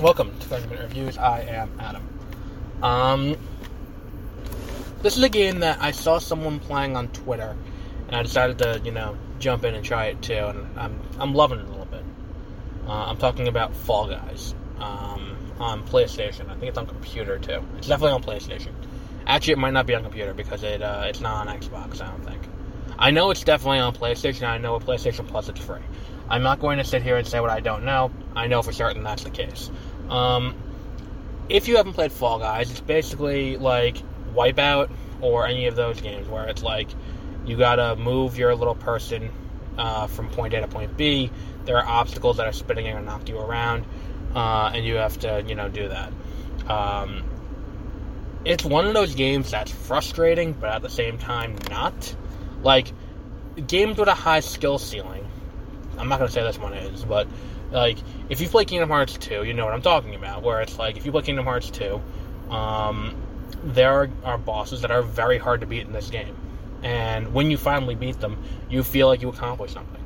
Welcome 0.00 0.30
to 0.38 0.46
30 0.46 0.68
Minute 0.68 0.82
Reviews. 0.84 1.18
I 1.18 1.40
am 1.40 1.70
Adam. 1.78 2.08
Um, 2.82 3.36
this 5.02 5.18
is 5.18 5.22
a 5.22 5.28
game 5.28 5.60
that 5.60 5.76
I 5.82 5.90
saw 5.90 6.18
someone 6.18 6.58
playing 6.58 6.96
on 6.96 7.08
Twitter, 7.08 7.54
and 8.06 8.16
I 8.16 8.22
decided 8.22 8.56
to, 8.60 8.80
you 8.82 8.92
know, 8.92 9.18
jump 9.40 9.62
in 9.62 9.74
and 9.74 9.84
try 9.84 10.06
it 10.06 10.22
too, 10.22 10.32
and 10.32 10.78
I'm, 10.78 10.98
I'm 11.18 11.34
loving 11.34 11.58
it 11.58 11.66
a 11.66 11.68
little 11.68 11.84
bit. 11.84 12.02
Uh, 12.86 12.92
I'm 12.92 13.18
talking 13.18 13.46
about 13.46 13.76
Fall 13.76 14.08
Guys 14.08 14.54
um, 14.78 15.36
on 15.58 15.86
PlayStation. 15.86 16.48
I 16.48 16.54
think 16.54 16.70
it's 16.70 16.78
on 16.78 16.86
computer 16.86 17.38
too. 17.38 17.62
It's 17.76 17.88
definitely 17.88 18.14
on 18.14 18.22
PlayStation. 18.22 18.72
Actually, 19.26 19.52
it 19.52 19.58
might 19.58 19.74
not 19.74 19.86
be 19.86 19.94
on 19.94 20.02
computer 20.02 20.32
because 20.32 20.62
it 20.62 20.80
uh, 20.80 21.04
it's 21.04 21.20
not 21.20 21.46
on 21.46 21.54
Xbox. 21.54 22.00
I 22.00 22.10
don't 22.10 22.24
think. 22.24 22.40
I 22.98 23.10
know 23.10 23.30
it's 23.30 23.44
definitely 23.44 23.80
on 23.80 23.94
PlayStation. 23.94 24.48
I 24.48 24.56
know 24.56 24.74
with 24.74 24.86
PlayStation 24.86 25.28
Plus 25.28 25.50
it's 25.50 25.60
free. 25.60 25.82
I'm 26.30 26.44
not 26.44 26.60
going 26.60 26.78
to 26.78 26.84
sit 26.84 27.02
here 27.02 27.16
and 27.16 27.26
say 27.26 27.40
what 27.40 27.50
I 27.50 27.58
don't 27.58 27.84
know. 27.84 28.12
I 28.36 28.46
know 28.46 28.62
for 28.62 28.72
certain 28.72 29.02
that's 29.02 29.24
the 29.24 29.30
case. 29.30 29.68
Um, 30.10 30.54
if 31.48 31.68
you 31.68 31.76
haven't 31.76 31.94
played 31.94 32.12
Fall 32.12 32.38
Guys, 32.38 32.70
it's 32.70 32.80
basically 32.80 33.56
like 33.56 33.96
Wipeout 34.34 34.90
or 35.20 35.46
any 35.46 35.66
of 35.66 35.76
those 35.76 36.00
games 36.00 36.28
where 36.28 36.46
it's 36.48 36.62
like 36.62 36.88
you 37.46 37.56
gotta 37.56 37.96
move 37.96 38.38
your 38.38 38.54
little 38.54 38.74
person 38.74 39.30
uh, 39.78 40.06
from 40.06 40.28
point 40.30 40.54
A 40.54 40.60
to 40.60 40.68
point 40.68 40.96
B. 40.96 41.30
There 41.64 41.76
are 41.78 41.86
obstacles 41.86 42.36
that 42.38 42.46
are 42.46 42.52
spinning 42.52 42.86
and 42.86 43.06
knock 43.06 43.28
you 43.28 43.38
around, 43.38 43.86
uh, 44.34 44.70
and 44.74 44.84
you 44.84 44.96
have 44.96 45.18
to, 45.20 45.42
you 45.46 45.54
know, 45.54 45.68
do 45.68 45.88
that. 45.88 46.12
Um, 46.68 47.24
it's 48.44 48.64
one 48.64 48.86
of 48.86 48.94
those 48.94 49.14
games 49.14 49.50
that's 49.50 49.70
frustrating, 49.70 50.52
but 50.52 50.70
at 50.70 50.82
the 50.82 50.90
same 50.90 51.18
time 51.18 51.56
not. 51.68 52.14
Like 52.62 52.92
games 53.66 53.98
with 53.98 54.08
a 54.08 54.14
high 54.14 54.40
skill 54.40 54.78
ceiling. 54.78 55.29
I'm 56.00 56.08
not 56.08 56.18
gonna 56.18 56.30
say 56.30 56.42
this 56.42 56.58
one 56.58 56.72
is, 56.72 57.04
but 57.04 57.28
like 57.70 57.98
if 58.28 58.40
you 58.40 58.48
play 58.48 58.64
Kingdom 58.64 58.88
Hearts 58.88 59.16
2, 59.18 59.44
you 59.44 59.54
know 59.54 59.64
what 59.64 59.74
I'm 59.74 59.82
talking 59.82 60.14
about. 60.14 60.42
Where 60.42 60.60
it's 60.60 60.78
like 60.78 60.96
if 60.96 61.04
you 61.06 61.12
play 61.12 61.22
Kingdom 61.22 61.44
Hearts 61.44 61.70
2, 61.70 62.00
um, 62.50 63.14
there 63.64 63.92
are, 63.92 64.10
are 64.24 64.38
bosses 64.38 64.80
that 64.80 64.90
are 64.90 65.02
very 65.02 65.38
hard 65.38 65.60
to 65.60 65.66
beat 65.66 65.86
in 65.86 65.92
this 65.92 66.10
game, 66.10 66.36
and 66.82 67.32
when 67.34 67.50
you 67.50 67.56
finally 67.56 67.94
beat 67.94 68.18
them, 68.20 68.42
you 68.68 68.82
feel 68.82 69.06
like 69.06 69.22
you 69.22 69.28
accomplished 69.28 69.74
something. 69.74 70.02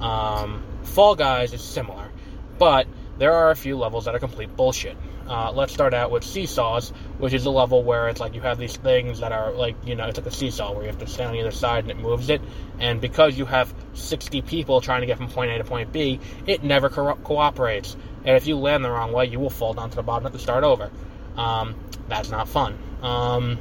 Um, 0.00 0.62
Fall 0.82 1.14
Guys 1.14 1.52
is 1.52 1.62
similar, 1.62 2.10
but 2.58 2.86
there 3.20 3.34
are 3.34 3.50
a 3.50 3.56
few 3.56 3.76
levels 3.76 4.06
that 4.06 4.14
are 4.14 4.18
complete 4.18 4.56
bullshit. 4.56 4.96
Uh, 5.28 5.52
let's 5.52 5.74
start 5.74 5.92
out 5.92 6.10
with 6.10 6.24
seesaws, 6.24 6.88
which 7.18 7.34
is 7.34 7.44
a 7.44 7.50
level 7.50 7.84
where 7.84 8.08
it's 8.08 8.18
like 8.18 8.34
you 8.34 8.40
have 8.40 8.56
these 8.56 8.74
things 8.78 9.20
that 9.20 9.30
are 9.30 9.52
like, 9.52 9.76
you 9.84 9.94
know, 9.94 10.06
it's 10.06 10.16
like 10.16 10.26
a 10.26 10.30
seesaw 10.30 10.72
where 10.72 10.84
you 10.84 10.88
have 10.88 10.98
to 10.98 11.06
stand 11.06 11.28
on 11.28 11.36
either 11.36 11.50
side 11.50 11.84
and 11.84 11.90
it 11.90 11.98
moves 11.98 12.30
it. 12.30 12.40
And 12.78 12.98
because 12.98 13.36
you 13.36 13.44
have 13.44 13.74
60 13.92 14.40
people 14.40 14.80
trying 14.80 15.02
to 15.02 15.06
get 15.06 15.18
from 15.18 15.28
point 15.28 15.50
A 15.50 15.58
to 15.58 15.64
point 15.64 15.92
B, 15.92 16.18
it 16.46 16.64
never 16.64 16.88
co- 16.88 17.14
cooperates. 17.16 17.94
And 18.24 18.38
if 18.38 18.46
you 18.46 18.56
land 18.56 18.82
the 18.82 18.90
wrong 18.90 19.12
way, 19.12 19.26
you 19.26 19.38
will 19.38 19.50
fall 19.50 19.74
down 19.74 19.90
to 19.90 19.96
the 19.96 20.02
bottom 20.02 20.24
and 20.24 20.32
have 20.32 20.40
to 20.40 20.42
start 20.42 20.64
over. 20.64 20.90
Um, 21.36 21.74
that's 22.08 22.30
not 22.30 22.48
fun. 22.48 22.78
Um, 23.02 23.58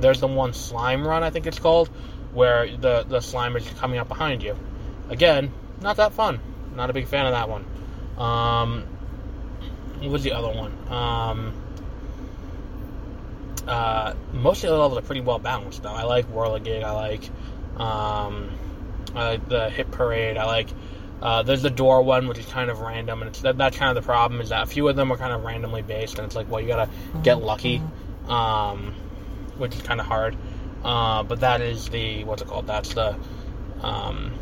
there's 0.00 0.20
the 0.20 0.26
one 0.26 0.54
slime 0.54 1.06
run, 1.06 1.22
I 1.22 1.28
think 1.28 1.46
it's 1.46 1.58
called, 1.58 1.88
where 2.32 2.74
the, 2.78 3.04
the 3.06 3.20
slime 3.20 3.56
is 3.56 3.68
coming 3.78 3.98
up 3.98 4.08
behind 4.08 4.42
you. 4.42 4.56
Again, 5.10 5.52
not 5.82 5.98
that 5.98 6.14
fun. 6.14 6.40
Not 6.74 6.88
a 6.88 6.94
big 6.94 7.08
fan 7.08 7.26
of 7.26 7.32
that 7.32 7.50
one. 7.50 7.66
Um, 8.16 8.86
what 10.02 10.12
was 10.12 10.22
the 10.22 10.32
other 10.32 10.48
one? 10.48 10.72
Um, 10.88 11.52
uh, 13.66 14.14
most 14.32 14.64
of 14.64 14.70
the 14.70 14.76
levels 14.76 14.98
are 14.98 15.02
pretty 15.02 15.20
well 15.20 15.38
balanced, 15.38 15.82
though. 15.82 15.92
I 15.92 16.02
like 16.02 16.26
Whirligig. 16.32 16.82
I 16.82 16.90
like, 16.90 17.24
um, 17.80 18.50
I 19.14 19.30
like 19.30 19.48
the 19.48 19.70
Hit 19.70 19.90
Parade. 19.90 20.36
I 20.36 20.44
like. 20.44 20.68
Uh, 21.20 21.44
there's 21.44 21.62
the 21.62 21.70
door 21.70 22.02
one, 22.02 22.26
which 22.26 22.38
is 22.38 22.46
kind 22.46 22.68
of 22.68 22.80
random, 22.80 23.22
and 23.22 23.28
it's 23.28 23.42
that, 23.42 23.56
that's 23.56 23.76
kind 23.76 23.96
of 23.96 24.02
the 24.02 24.04
problem 24.04 24.40
is 24.40 24.48
that 24.48 24.64
a 24.64 24.66
few 24.66 24.88
of 24.88 24.96
them 24.96 25.12
are 25.12 25.16
kind 25.16 25.32
of 25.32 25.44
randomly 25.44 25.82
based, 25.82 26.18
and 26.18 26.26
it's 26.26 26.34
like, 26.34 26.50
well, 26.50 26.60
you 26.60 26.66
gotta 26.66 26.90
get 27.22 27.40
lucky, 27.40 27.80
um, 28.26 28.92
which 29.56 29.76
is 29.76 29.82
kind 29.82 30.00
of 30.00 30.06
hard. 30.06 30.36
Uh, 30.82 31.22
but 31.22 31.40
that 31.40 31.60
is 31.60 31.88
the 31.90 32.24
what's 32.24 32.42
it 32.42 32.48
called? 32.48 32.66
That's 32.66 32.94
the 32.94 33.16
um, 33.82 34.32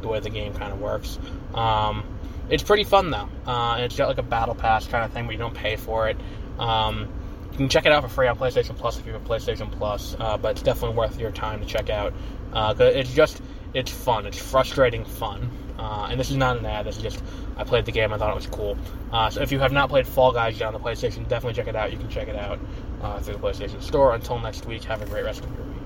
the 0.00 0.06
way 0.06 0.20
the 0.20 0.30
game 0.30 0.54
kind 0.54 0.72
of 0.72 0.80
works. 0.80 1.18
Um, 1.54 2.04
it's 2.48 2.62
pretty 2.62 2.84
fun 2.84 3.10
though. 3.10 3.28
Uh, 3.46 3.78
it's 3.80 3.96
got 3.96 4.08
like 4.08 4.18
a 4.18 4.22
battle 4.22 4.54
pass 4.54 4.86
kind 4.86 5.04
of 5.04 5.12
thing, 5.12 5.26
but 5.26 5.32
you 5.32 5.38
don't 5.38 5.54
pay 5.54 5.76
for 5.76 6.08
it. 6.08 6.16
Um, 6.58 7.08
you 7.52 7.58
can 7.58 7.68
check 7.68 7.86
it 7.86 7.92
out 7.92 8.02
for 8.02 8.08
free 8.08 8.28
on 8.28 8.36
PlayStation 8.38 8.76
Plus 8.76 8.98
if 8.98 9.06
you 9.06 9.12
have 9.12 9.24
PlayStation 9.24 9.70
Plus, 9.70 10.16
uh, 10.18 10.38
but 10.38 10.52
it's 10.52 10.62
definitely 10.62 10.96
worth 10.96 11.18
your 11.18 11.30
time 11.30 11.60
to 11.60 11.66
check 11.66 11.90
out. 11.90 12.14
Uh, 12.52 12.74
it's 12.78 13.12
just 13.12 13.42
it's 13.74 13.90
fun. 13.90 14.26
It's 14.26 14.38
frustrating 14.38 15.04
fun. 15.04 15.50
Uh, 15.78 16.08
and 16.10 16.20
this 16.20 16.30
is 16.30 16.36
not 16.36 16.56
an 16.56 16.66
ad. 16.66 16.86
This 16.86 16.96
is 16.96 17.02
just 17.02 17.22
I 17.56 17.64
played 17.64 17.84
the 17.84 17.92
game. 17.92 18.12
I 18.12 18.18
thought 18.18 18.30
it 18.30 18.36
was 18.36 18.46
cool. 18.46 18.76
Uh, 19.10 19.30
so 19.30 19.40
if 19.40 19.50
you 19.50 19.58
have 19.58 19.72
not 19.72 19.88
played 19.88 20.06
Fall 20.06 20.32
Guys 20.32 20.58
yet 20.58 20.66
on 20.66 20.72
the 20.72 20.80
PlayStation, 20.80 21.28
definitely 21.28 21.54
check 21.54 21.66
it 21.66 21.76
out. 21.76 21.92
You 21.92 21.98
can 21.98 22.08
check 22.08 22.28
it 22.28 22.36
out 22.36 22.58
uh, 23.02 23.20
through 23.20 23.34
the 23.34 23.40
PlayStation 23.40 23.82
Store. 23.82 24.14
Until 24.14 24.38
next 24.38 24.66
week, 24.66 24.84
have 24.84 25.02
a 25.02 25.06
great 25.06 25.24
rest 25.24 25.44
of 25.44 25.54
your 25.56 25.66
week. 25.66 25.81